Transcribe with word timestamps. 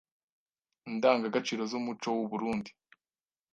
ndangagaciro 0.95 1.63
z’umuco 1.71 2.07
w’u 2.17 2.25
Burunndi 2.29 2.71